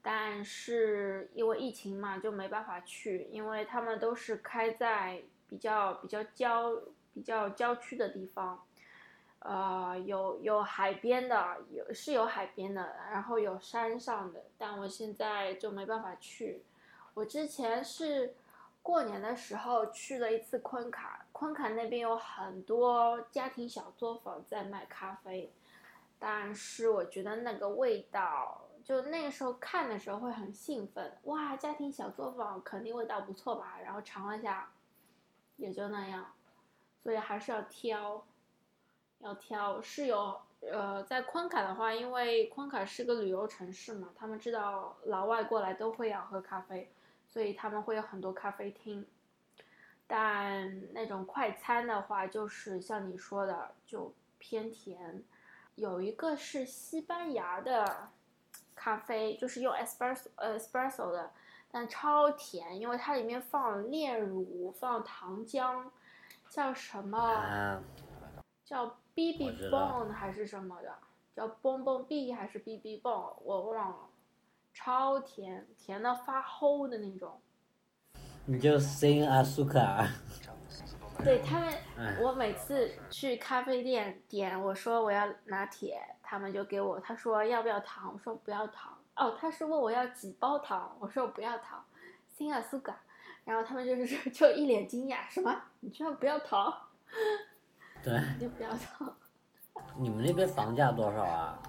[0.02, 6.72] 但是因为疫情嘛，就没办法去，因为他们都是开在比较比较郊
[7.14, 8.64] 比较郊区的地方。
[9.40, 16.64] 呃，有有海边的，有是有海边的，然后有山上的，但我现在就没办法去。
[17.14, 18.36] 我之前是
[18.82, 25.54] 过年的时候去了一次昆卡，昆卡那边有很多家庭小作坊在卖咖啡，
[26.18, 33.78] 但是我觉得那个味道，就那个时候看的时候会很兴奋，哇，家庭小作坊肯定味道不错吧？
[33.84, 34.72] 然后尝了下，
[35.58, 36.26] 也就那样，
[37.04, 38.26] 所以还是要挑。
[39.20, 46.92] 要挑是有，呃，在昆卡的话，因为昆卡是个旅游城市嘛，他们知道老外过来都会要喝咖啡，
[47.28, 49.06] 所以他们会有很多咖啡厅。
[50.08, 55.24] 但那种快餐的话，就是像你说的，就偏甜。
[55.76, 58.10] 有一个是西班牙的
[58.74, 61.32] 咖啡，就是用 espresso espresso 的，
[61.70, 65.90] 但超甜，因为它里面放炼乳，放糖浆，
[66.50, 67.84] 叫什么？
[68.66, 68.98] 叫。
[69.18, 70.96] B B Bone 还是什么的，
[71.36, 73.98] 叫 Bon Bon B 还是 B B Bone，我忘了，
[74.76, 77.42] 超甜，甜的发齁的那种。
[78.50, 80.08] 你就 sing 阿苏卡。
[81.22, 88.98] 对他们，我每次去咖啡店点，我说我要拿铁，他们就给我，他说要不要糖，我说不要糖。
[89.18, 91.84] 哦，他是问我要几包糖，我说我不要糖
[92.38, 92.98] ，sing 阿苏卡，
[93.44, 95.54] 然后他们就是就一脸惊讶，什么？
[95.82, 96.74] 你居然不要糖？
[98.02, 99.14] 对，就不要糖。
[99.98, 101.62] 你们那边房价多少啊？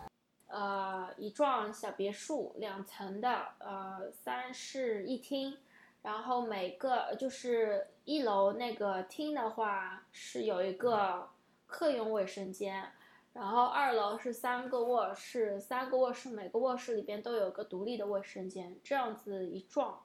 [0.46, 5.58] 呃，一幢小别墅，两层的，呃，三室一厅，
[6.02, 11.28] 然后每个就是一楼那个厅的话是有一个
[11.66, 12.90] 客用卫生间，
[13.32, 19.98] 然后二楼是三个卧室，三个卧室每个卧室里边都有个独立的卫生间，这样子一幢，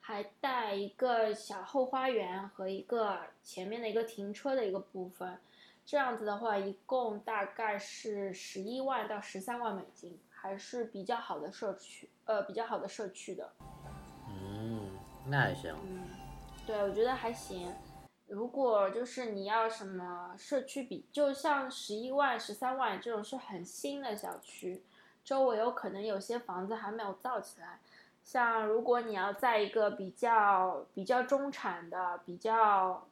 [0.00, 5.38] 还带一个小后花园和一个前面的一个停车的一个部分。
[5.86, 13.52] 这样子的话，一共大概是十一万到十三万美金，还是比较好的社区，呃，比较好的社区的。
[15.28, 15.74] 那还行。
[15.84, 16.08] 嗯，
[16.66, 17.72] 对，我觉得还行。
[18.28, 24.82] 如果就是你要什么社区比，就像十一万、十三万这种是很新的小区，
[25.24, 27.78] 周围有可能有些房子还没有造起来。
[28.24, 33.06] 像如果你要在一个比较比较中产的、比较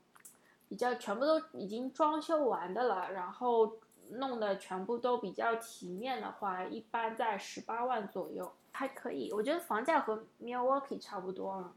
[0.68, 3.76] 比较全部都已经装修完的了，然后
[4.10, 9.32] 弄得全部都比较体面的话，一般在十八万左右还可以。
[9.32, 11.72] 我觉得房价和 Milwaukee 差不多了，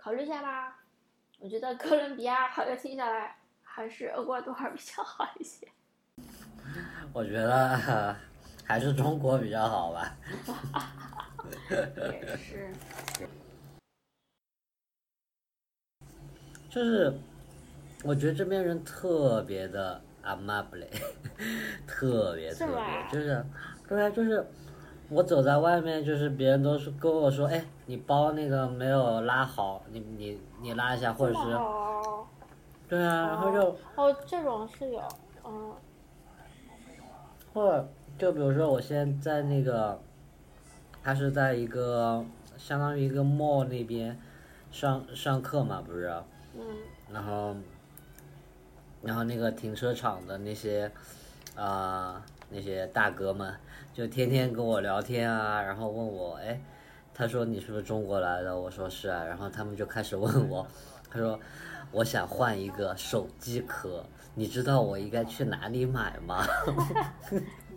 [0.00, 0.78] 考虑一下吧。
[1.38, 5.68] 我觉得哥伦比亚好像听下来还是厄瓜多尔比较好一些。
[7.12, 8.16] 我觉得
[8.64, 10.16] 还是中国比较好吧。
[11.68, 12.72] 也是。
[16.70, 17.12] 就是，
[18.04, 20.86] 我觉得这边人特别的 amable，
[21.84, 23.44] 特别特别，就是，
[23.88, 24.46] 对，就是，
[25.08, 31.40] 我走在外面，就是别人都是跟我说，哎，你包那个没有拉好，你你你拉一下，或者是，
[32.88, 35.02] 对啊，然后就，哦，这种是有，
[35.44, 35.74] 嗯，
[37.52, 40.00] 或者就比如说我现在在那个。
[41.02, 42.22] 他是在一个
[42.58, 44.20] 相当于一个 mall 那边
[44.70, 46.12] 上上课嘛，不是？
[46.54, 46.62] 嗯。
[47.10, 47.56] 然后，
[49.00, 50.92] 然后那个停车场的那些
[51.56, 53.54] 啊那些大哥们
[53.94, 56.60] 就天天跟我聊天啊，然后问我，哎，
[57.20, 58.58] 他说你是不是中国来的？
[58.58, 59.22] 我说是啊。
[59.22, 60.66] 然后他们就开始问我，
[61.10, 61.38] 他说
[61.92, 64.02] 我想换一个手机壳，
[64.34, 66.42] 你知道我应该去哪里买吗？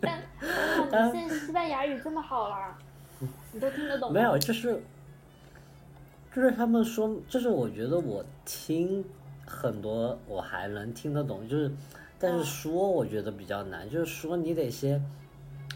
[0.90, 2.74] 但你现在西班牙语这么好了。
[3.52, 4.10] 你都听得懂？
[4.10, 4.82] 没有，就是，
[6.34, 9.04] 就是他们说，就是我觉得我听
[9.44, 11.70] 很多我还能听得懂，就是，
[12.18, 15.04] 但是说我觉得比较难，就是说你得先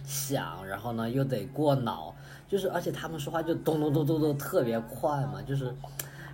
[0.04, 2.14] 想，然后呢又得过脑，
[2.48, 5.72] 就是而且他们说话就咚咚咚咚咚特别快嘛，就是，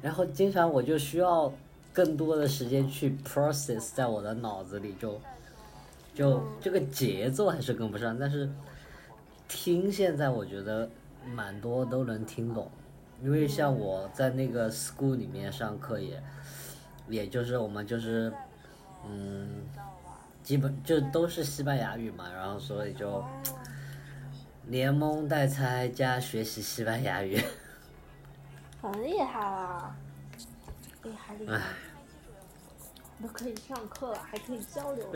[0.01, 1.53] 然后经常我就需要
[1.93, 5.21] 更多的时间去 process 在我的脑子里，就
[6.15, 8.49] 就这个节奏还是跟不上，但是
[9.49, 10.89] 听现在我觉得。
[11.35, 12.71] 蛮多都能听懂，
[13.23, 16.23] 因为像我在那个 school 里面上课也，
[17.09, 18.31] 也就是我们就是，
[19.09, 19.63] 嗯，
[20.43, 23.25] 基本就都是西班牙语嘛，然后所以就
[24.69, 27.39] 连蒙带猜加学习西班牙语，
[28.81, 29.95] 很厉害啦，
[31.03, 31.61] 厉害厉害，
[33.23, 35.13] 都可以上课了，还可以交流，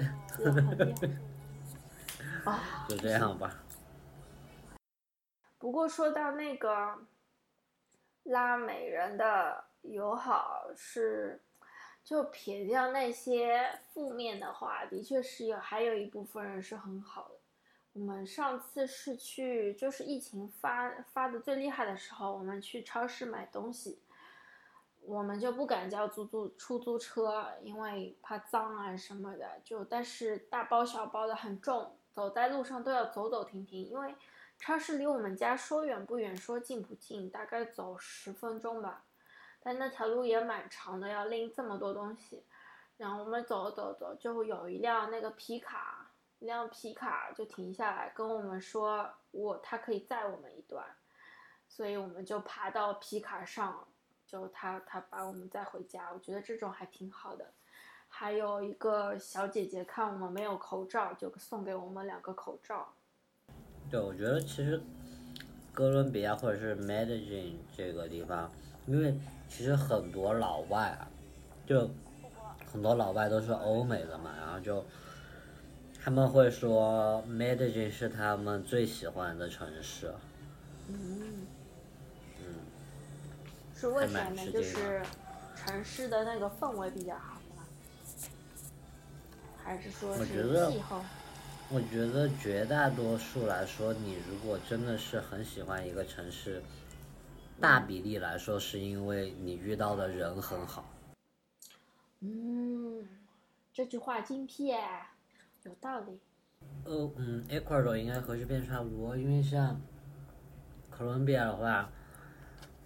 [2.44, 3.64] 啊，就这样吧。
[5.58, 6.98] 不过说到那个
[8.24, 11.42] 拉美人的友好是，
[12.04, 17.37] 就撇掉那些负面的话，的确是有还有一部分人是很好的。
[17.98, 24.00] 我们上次是去，就是疫情发发的最厉害的时候，我们去超市买东西，
[25.00, 29.60] 我们就不敢叫租租出租车，因为怕脏啊什么的。
[29.64, 34.14] 就但是大包小包的很重，走在路上都要走走停停，因为。
[34.60, 39.04] 超市离我们家说远不远，说近不近，大概走十分钟吧。
[39.60, 42.42] 但那条路也蛮长的，要拎这么多东西。
[42.96, 45.97] 然后我们走走走，就有一辆那个皮卡，
[46.40, 50.84] 一辆皮卡就停下来跟我们说，我他可以载我们一段。
[51.68, 53.86] 所以我们就爬到皮卡上，
[54.26, 56.10] 就他他把我们载回家。
[56.12, 57.52] 我觉得这种还挺好的。
[58.08, 62.94] 还有一个小姐姐看我们没有口罩，就送给我们两个口罩。
[63.90, 64.80] 对，我觉得其实
[65.74, 68.50] 哥伦比亚或者是 Medellin 这个地方，
[68.86, 69.14] 因为
[69.46, 71.06] 其实很多老外啊，
[71.66, 71.90] 就
[72.72, 74.82] 很多老外都是欧美的嘛，然后就
[76.08, 80.10] 他们会说 Medellin 是他们最喜欢的城市。
[80.88, 81.46] 嗯。
[82.38, 82.54] 嗯。
[83.76, 84.50] 是为什么呢？
[84.50, 85.02] 就是
[85.54, 87.62] 城市的那个氛围比较好吗？
[89.62, 90.24] 还是说是
[90.72, 91.04] 气候？
[91.68, 96.62] 我觉得绝大多数来说，你如果真的是很喜欢一个城市，
[97.60, 100.88] 大比例来说是因为你遇到的人很好。
[102.20, 103.06] 嗯，
[103.74, 104.74] 这句话精辟，
[105.68, 106.18] 有道理。
[106.84, 109.78] 呃，嗯，Ecuador 应该和这边差不多，因为像
[110.90, 111.90] 哥伦比亚的话，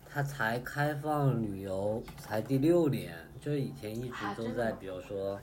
[0.09, 5.41] 它才开放旅游才第六年，就以前一直都在，比如说。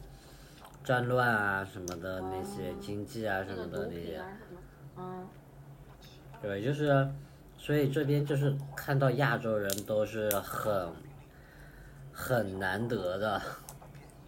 [0.82, 4.20] 战乱啊什么的那些经济啊什么的那些，
[4.98, 5.28] 嗯，
[6.42, 7.08] 对，就是，
[7.58, 10.90] 所以这边就是看到亚洲人都是很，
[12.12, 13.42] 很难得的。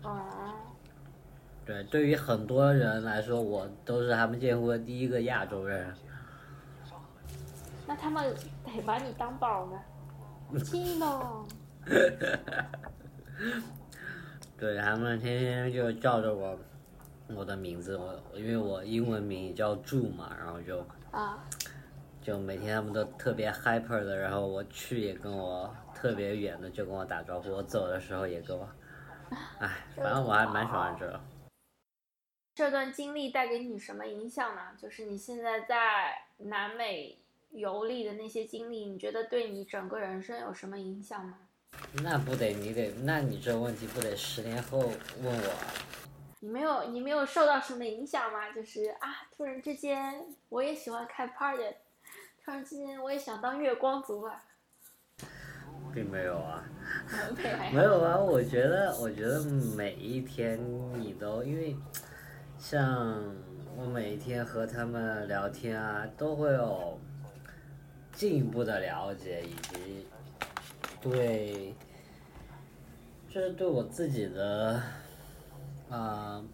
[0.03, 0.40] 哦。
[1.71, 5.93] 对，对于很多人来说，我都是他们见过的第一个亚洲人。
[7.87, 11.45] 那他们得把你当宝呢， 亲呢？
[14.57, 16.59] 对他们天天就叫着我，
[17.33, 21.39] 我的名字，我因为我英文名叫祝嘛，然后就啊，
[22.21, 28.67] 就每天他们都特别 hyper 的，然后我去也跟我特别远的就跟我打招呼，我走的时候也跟我，
[29.59, 31.19] 哎，反正我还蛮喜欢这。
[32.53, 34.61] 这段经历带给你什么影响呢？
[34.77, 37.17] 就是你现在在南美
[37.51, 41.37] 游历的那些经历，你觉得对你整个人生有什么影响吗？
[42.03, 44.93] 那不得，你得，那你这问题不得十年后问
[45.23, 45.53] 我？
[46.41, 48.51] 你没有，你没有受到什么影响吗？
[48.51, 51.63] 就是啊，突然之间我也喜欢开 party，
[52.43, 54.43] 突然之间我也想当月光族了。
[55.93, 56.65] 并没有啊，
[57.73, 58.17] 没有啊。
[58.17, 59.41] 我觉得，我觉得
[59.75, 60.59] 每一天
[60.99, 61.77] 你都因为。
[62.61, 63.19] 像
[63.75, 66.95] 我每天和他们聊天啊，都会有
[68.13, 70.05] 进一步的了解，以及
[71.01, 71.73] 对，
[73.27, 74.79] 就是对我自己的
[75.89, 76.45] 啊，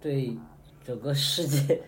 [0.00, 0.38] 对
[0.84, 1.82] 整个世界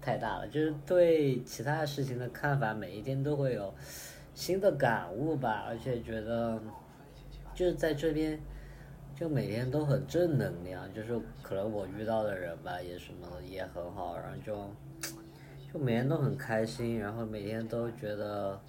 [0.00, 3.74] 太大了，就是对其他事情的看法，每一天都会有
[4.32, 6.62] 新的感悟吧，而且觉得
[7.52, 8.40] 就是在这边。
[9.16, 14.68] 就每天都很正能量，就是可能我遇到的人吧，也什么也很好，然后就
[15.72, 18.60] 就每天都很开心，然后每天都觉得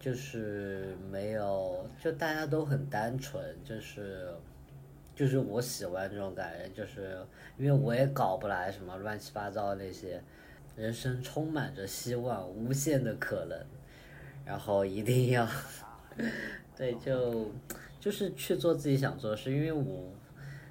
[0.00, 4.34] 就是没有，就大家都很单纯，就是
[5.14, 7.18] 就是我喜欢这种感觉，就是
[7.58, 10.22] 因为我也搞不来什么乱七八糟那些，
[10.76, 13.66] 人生充满着希望，无限的可能，
[14.46, 15.46] 然后一定要。
[16.76, 17.50] 对，就
[17.98, 20.12] 就是去做自己想做的事，因为我，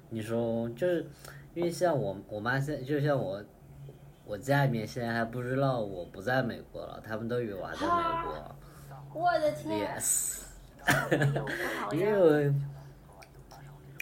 [0.08, 1.04] 你说就是，
[1.52, 3.42] 因为像我我妈现在就像我，
[4.24, 7.92] 我家里面现在还不知道我不在美国了，他们都以为我还在美
[8.24, 8.56] 国。
[9.14, 9.88] 我的天。
[9.98, 10.42] Yes。
[11.92, 12.52] 因为，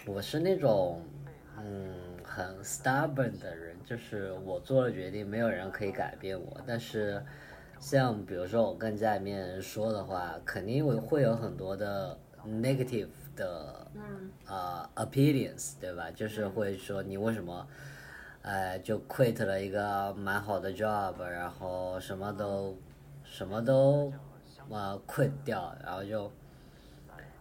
[0.06, 1.00] 我是那种
[1.56, 1.90] 嗯
[2.22, 7.24] 很 stubborn 的人，就是我做了决定，没有人可以改变我，但是。
[7.84, 13.86] 像比如说我跟家里面人说的话，肯定会会有很多的 negative 的
[14.46, 16.10] 呃 opinions，对吧？
[16.10, 17.68] 就是会说你为什么，
[18.40, 22.74] 呃，就 quit 了一个蛮好的 job，然后什么都
[23.22, 24.10] 什么都
[24.70, 26.32] 呃 quit 掉，然后就，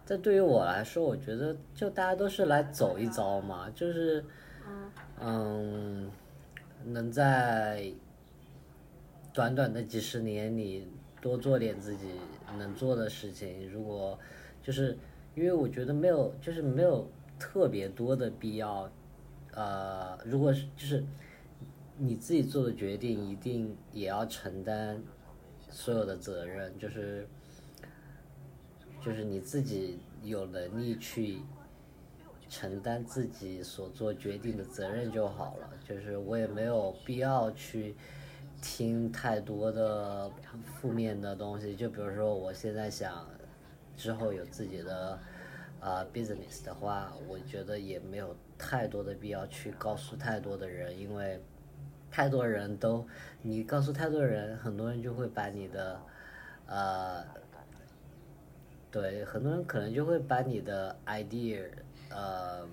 [0.04, 4.22] 这对于我来说，我觉得就大家都是来走一遭嘛，就是
[5.18, 6.10] 嗯，
[6.84, 7.90] 能在。
[9.34, 10.86] 短短的几十年，你
[11.20, 12.06] 多做点自己
[12.56, 13.68] 能做的事情。
[13.68, 14.16] 如果
[14.62, 14.96] 就是
[15.34, 18.88] 因为我觉得没有，就是没有特别多的必要。
[19.50, 21.04] 呃，如果是就是
[21.98, 25.02] 你自己做的决定，一定也要承担
[25.68, 26.72] 所有的责任。
[26.78, 27.26] 就是
[29.04, 31.40] 就是你自己有能力去
[32.48, 35.70] 承担自己所做决定的责任就好了。
[35.84, 37.96] 就是我也没有必要去。
[38.66, 40.30] 听太多的
[40.64, 43.28] 负面的东西，就比如说我现在想
[43.94, 45.18] 之后有自己的
[45.80, 51.38] 啊 business 的话，我觉得也没有太多的必要去告诉太多的人，因为
[52.10, 53.06] 太多人都
[53.42, 56.00] 你告诉太多人，很多人就会把你的
[56.66, 57.22] 呃
[58.90, 61.66] 对，很多人可能就会把你的 idea
[62.08, 62.66] 呃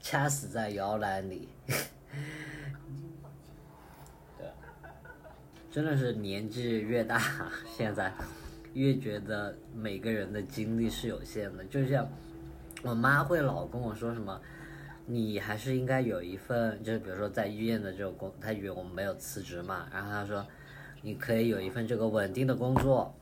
[0.00, 1.48] 掐死在摇篮里。
[5.70, 7.20] 真的是年纪越大，
[7.76, 8.12] 现在
[8.74, 11.64] 越觉得每个人的精力是有限的。
[11.66, 12.08] 就像
[12.82, 14.40] 我妈会老跟我说什么，
[15.06, 20.44] 你还是应该有一份，就是比如说在医院的这种工，她以为我们没有辞职嘛，然后她说
[21.02, 23.14] 你可以有一份这个稳定的工作，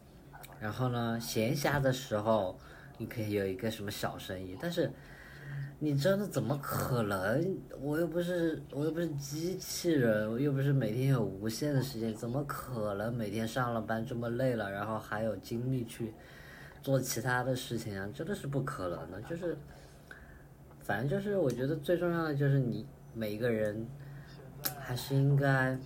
[0.58, 2.58] 然后呢，闲暇的时候
[2.96, 4.90] 你可以有一个什么小生意，但是。
[5.80, 7.56] 你真的怎么可能？
[7.80, 16.12] 我又不是我又不是机器人，我又不是每天有无限的时间，怎么可能每天上了班这么累了，然后还有精力去
[16.82, 18.08] 做其他的事情啊？
[18.12, 19.22] 真的是不可能的。
[19.22, 19.56] 就是，
[20.80, 22.84] 反正就是我觉得最重要的就是你
[23.14, 23.86] 每一个人
[24.80, 25.78] 还是应该，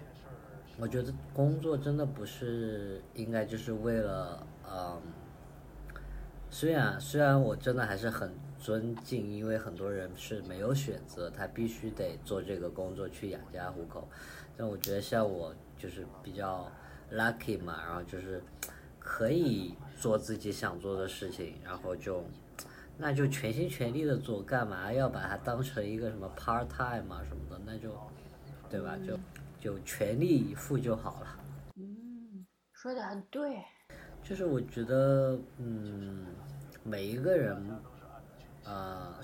[0.78, 4.98] 我觉得工作真的不是应该就是为了嗯，
[6.48, 8.32] 虽然虽然我真的还是很。
[8.62, 14.08] 尊敬，因为很多人是没有选择，他必须得做这个工作去养家糊口。
[14.56, 16.70] 但我觉得像我就是比较
[17.12, 18.40] lucky 嘛，然后就是
[19.00, 22.24] 可以做自己想做的事情，然后就
[22.96, 27.60] 那就全心全力的做，干嘛要把它当成一个什么 part time 啊什么的？
[27.66, 27.98] 那就
[28.70, 28.96] 对吧？
[29.04, 29.18] 就
[29.60, 31.36] 就全力以赴就好了。
[31.74, 33.56] 嗯，说的很对。
[34.22, 36.26] 就是我觉得，嗯。
[36.84, 37.56] 每一个人，
[38.64, 39.14] 呃，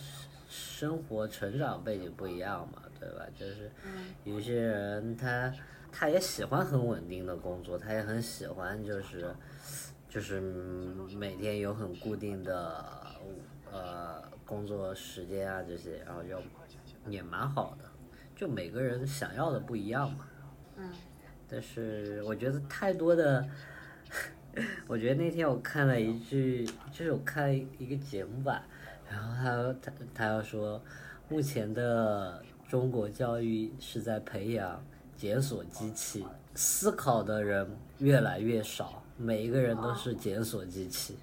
[0.48, 3.24] 生活成长背景不一样嘛，对吧？
[3.34, 3.70] 就是
[4.24, 5.52] 有些人他
[5.92, 9.34] 他也喜欢很稳定的工作，他也很喜欢就是
[10.08, 10.40] 就是
[11.16, 12.84] 每天有很固定的
[13.70, 16.40] 呃工作时间啊这些，然后就
[17.10, 17.88] 也蛮好的。
[18.36, 20.26] 就每个人想要的不一样嘛。
[20.76, 20.92] 嗯。
[21.48, 23.48] 但是我觉得太多的。
[24.88, 28.66] 我觉得那天我看了一句，就是我看一个节目吧，
[29.10, 30.80] 然后他他他要说，
[31.28, 34.84] 目前的中国教育是在培养
[35.16, 41.16] 检索机器，思考的人越来越少，每一个人都是检索机器。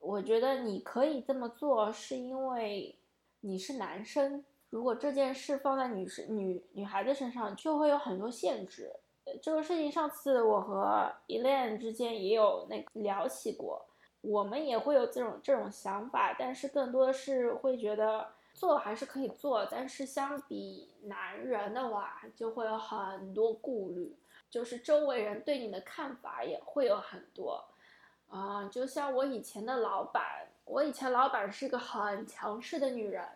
[0.00, 2.96] 我觉得你可以这么做，是因为
[3.40, 8.92] 你是男生，如果这件事放在女生女女孩子身上，就会有很多限制。
[9.42, 13.84] 这个事情上次我和 Elaine 之间也有那聊起过，
[14.26, 24.16] 我们也会有这种这种想法，但是更多的是会觉得做还是可以做，但是相比男人的话，就会有很多顾虑，
[24.50, 27.64] 就是周围人对你的看法也会有很多，
[28.28, 33.28] 啊，就像我以前的老板，我以前老板是个很强势的女人。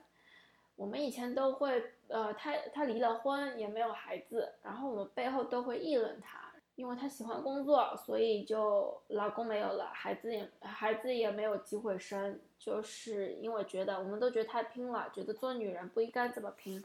[0.76, 6.49] 我们以前都会，呃，他他离了婚，也没有孩子，然后我们背后都会议论他，
[6.80, 16.82] 因为他喜欢工作，所以就老公没有了，孩子也孩子也没有机会生，就是因为觉得我们都觉得太拼了，觉得做女人不应该这么拼。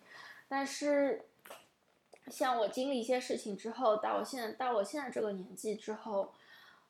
[0.50, 1.24] 但是，
[2.28, 6.34] 像我经历一些事情之后，到我现在到我现在这个年纪之后，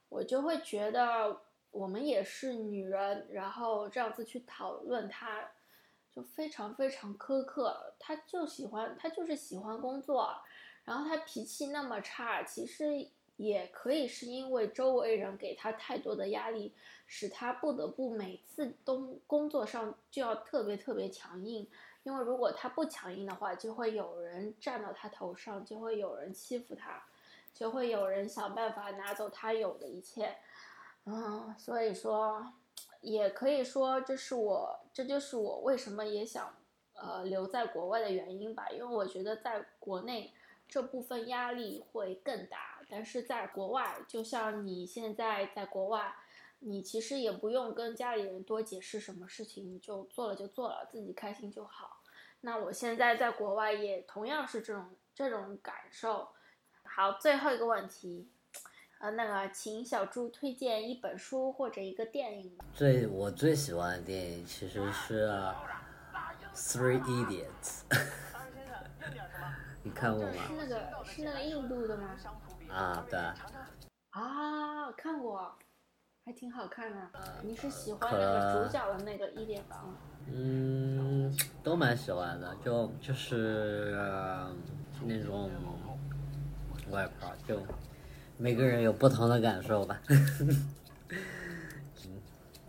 [0.09, 5.51] 我就会觉得我们也是女人，然后这样子去讨论他。
[6.15, 10.33] 就非常非常苛刻，他就喜欢他就是喜欢工作，
[10.85, 16.73] 然后他脾气那么差，其实也可以是因为周围人给他太多的压力，
[17.05, 21.67] 使他不得不每次都工作上就要特别特别强硬，
[22.03, 27.03] 因为如果他不强硬的话，就会有人站到他头上，就会有人欺负他，
[27.53, 30.37] 就会有人想办法拿走他有的一切，
[31.05, 32.53] 嗯，所以说。
[33.01, 36.51] 也可以说，这是我，这就是我为什么也想，
[36.93, 38.67] 呃，留在国外的原因吧。
[38.71, 40.33] 因为我觉得在国内
[40.67, 46.15] 这部分压力会更大，但是在国外，就像你现在在国外，
[46.59, 52.01] 你其实也不用跟家里人多解释什么事情，你就做了就做了，自己开心就好。
[52.41, 56.29] 那我现在在国外也同样是这种这种感受。
[56.83, 58.29] 好，最后一个问题。
[58.99, 62.57] 呃，那个，请小猪推荐一本书或者一个电影。
[62.73, 65.27] 最我最喜欢的电影其实是
[66.55, 67.81] 《Three Idiots》。
[69.85, 70.31] 你看过吗？
[70.47, 72.09] 是那个是那个印度的吗？
[72.71, 73.19] 啊，对。
[74.09, 75.55] 啊，看过，
[76.25, 77.07] 还挺好看的。
[77.43, 79.95] 你是喜欢那个主角的那个一点吗？
[80.25, 81.31] 嗯，
[81.61, 83.95] 都蛮喜欢的，就就是
[85.03, 85.51] 那种，
[86.89, 87.61] 我也不知道，就。
[88.37, 90.01] 每个人有不同的感受吧。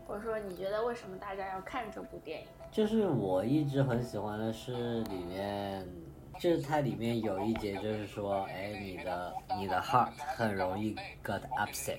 [0.07, 2.47] 我说，你觉得为什么大家要看这部电影？
[2.71, 5.85] 就是我一直很喜欢的是里面，
[6.39, 11.99] 就是它里面有一节，就是说，哎，你的你的 heart 很容易 get upset，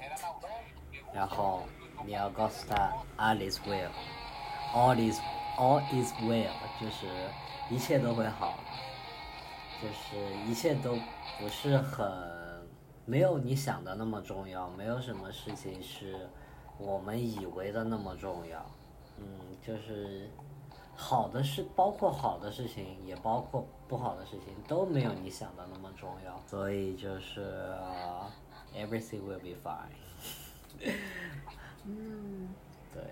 [1.13, 1.63] 然后
[2.05, 5.19] 你要告诉他 all is well，all is
[5.57, 7.07] all is well，就是
[7.69, 8.59] 一切都会好，
[9.81, 10.97] 就是一切都
[11.39, 12.37] 不是很。
[13.09, 16.27] 没有你想的那么重要，没有什么事情是
[16.77, 18.59] 我们以为的那么重要。
[19.17, 19.25] 嗯，
[19.65, 20.29] 就是
[20.97, 26.41] 好的事，包括好的事情，也包括不好的事情，都没有你想的那么重要。
[26.47, 27.73] 所以就是
[28.75, 29.87] everything will be fine。
[31.85, 32.49] 嗯，
[32.93, 33.03] 对，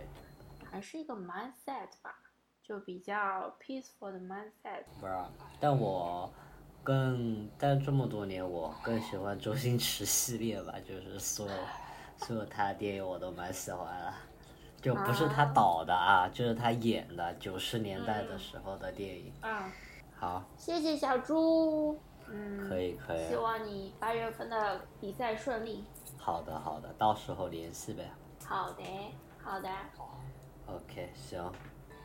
[0.70, 2.20] 还是一个 mindset 吧，
[2.62, 4.84] 就比较 peaceful 的 mindset。
[5.00, 5.14] 不是，
[5.60, 6.30] 但我。
[6.84, 11.54] 更但这么多年，我更喜欢周星驰系列吧，就是所有
[12.18, 14.14] 所有他的电影我都蛮喜欢的，
[14.86, 19.34] 就不是他导的啊，就是他演的九十年代的时候的电影。
[19.42, 19.74] 啊，
[20.16, 22.00] 好，谢谢小猪。
[22.30, 23.28] 嗯，可以可以。
[23.28, 25.84] 希望你八月份的比赛顺利。
[26.20, 28.12] 好的好的，到时候联系呗。
[28.46, 28.84] 好的
[29.42, 29.68] 好的。
[30.68, 31.52] OK，行，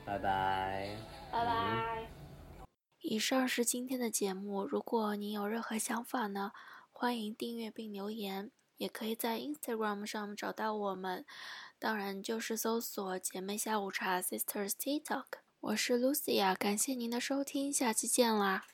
[0.06, 0.96] 拜拜。
[1.30, 2.08] 拜拜。
[3.02, 4.64] 以上是今天的节目。
[4.64, 6.52] 如果您有任何想法呢，
[6.92, 11.26] 欢迎订阅并留言，也可以在 Instagram 上找到我们。
[11.80, 15.24] 当然，就是搜索“姐妹下午茶 ”（Sisters Tea Talk）。
[15.60, 18.66] 我是 Lucia，感谢您的收听，下期见啦！